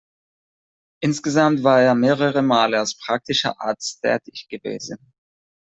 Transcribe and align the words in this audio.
Insgesamt 1.03 1.61
war 1.61 1.79
er 1.81 1.93
mehrere 1.93 2.41
Male 2.41 2.79
als 2.79 2.97
praktischer 2.97 3.61
Arzt 3.61 4.01
tätig 4.01 4.47
gewesen. 4.49 4.97